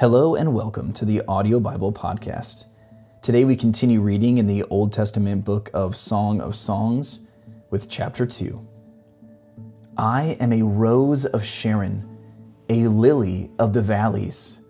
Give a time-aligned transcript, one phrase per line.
[0.00, 2.64] Hello and welcome to the Audio Bible Podcast.
[3.20, 7.20] Today we continue reading in the Old Testament book of Song of Songs
[7.68, 8.66] with chapter 2.
[9.98, 12.16] I am a rose of Sharon,
[12.70, 14.62] a lily of the valleys.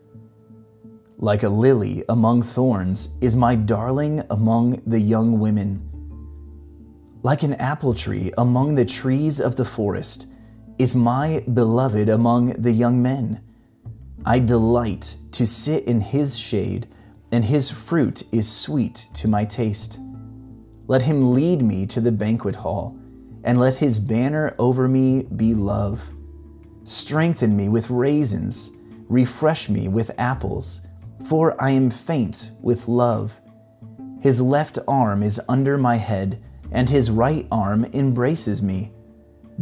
[1.16, 5.89] Like a lily among thorns is my darling among the young women.
[7.23, 10.27] Like an apple tree among the trees of the forest
[10.77, 13.44] is my beloved among the young men.
[14.25, 16.87] I delight to sit in his shade,
[17.33, 19.99] and his fruit is sweet to my taste.
[20.87, 22.99] Let him lead me to the banquet hall,
[23.45, 26.03] and let his banner over me be love.
[26.85, 28.71] Strengthen me with raisins,
[29.09, 30.82] refresh me with apples,
[31.27, 33.41] for I am faint with love.
[34.21, 38.93] His left arm is under my head, and his right arm embraces me.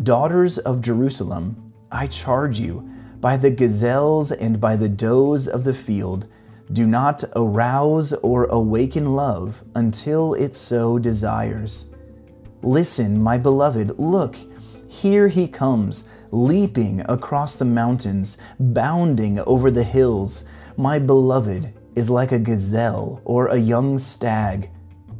[0.03, 2.89] Daughters of Jerusalem, I charge you,
[3.21, 6.27] by the gazelles and by the does of the field,
[6.73, 11.87] do not arouse or awaken love until it so desires.
[12.63, 14.37] Listen, my beloved, look,
[14.87, 20.45] here he comes, leaping across the mountains, bounding over the hills.
[20.77, 24.71] My beloved is like a gazelle or a young stag.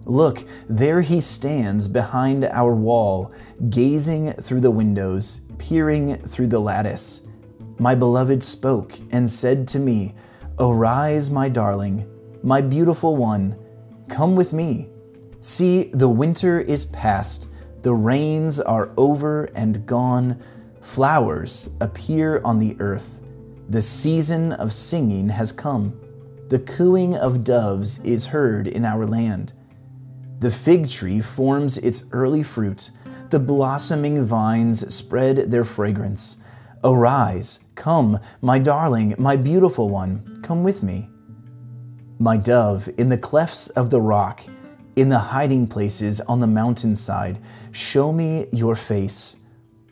[0.05, 3.33] Look, there he stands behind our wall,
[3.69, 7.23] gazing through the windows, peering through the lattice
[7.79, 10.15] my beloved spoke and said to me,
[10.59, 12.09] Arise, my darling,
[12.43, 13.57] my beautiful one,
[14.09, 14.89] come with me.
[15.41, 17.47] See, the winter is past,
[17.83, 20.43] the rains are over and gone,
[20.81, 23.21] flowers appear on the earth.
[23.69, 26.01] The season of singing has come.
[26.49, 29.53] The cooing of doves is heard in our land.
[30.41, 32.91] The fig tree forms its early fruit.
[33.31, 36.39] The blossoming vines spread their fragrance.
[36.85, 41.09] Arise, come, my darling, my beautiful one, come with me.
[42.21, 44.43] My dove, in the clefts of the rock,
[44.95, 47.39] in the hiding places on the mountainside,
[47.73, 49.37] show me your face.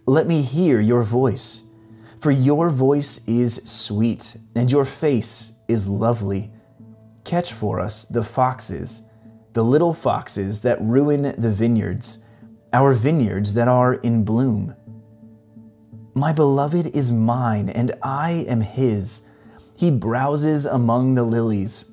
[0.07, 1.65] Let me hear your voice.
[2.21, 6.53] For your voice is sweet, and your face is lovely.
[7.25, 9.03] Catch for us the foxes,
[9.55, 12.19] the little foxes that ruin the vineyards,
[12.73, 14.75] our vineyards that are in bloom.
[16.17, 19.21] My beloved is mine, and I am his.
[19.77, 21.85] He browses among the lilies.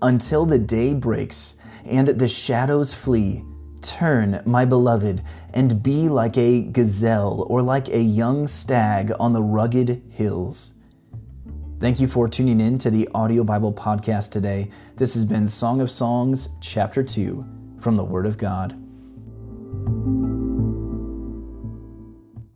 [0.00, 3.44] Until the day breaks and the shadows flee,
[3.82, 5.22] turn, my beloved,
[5.52, 10.72] and be like a gazelle or like a young stag on the rugged hills.
[11.80, 14.70] Thank you for tuning in to the Audio Bible Podcast today.
[14.96, 17.44] This has been Song of Songs, Chapter 2,
[17.78, 18.74] from the Word of God.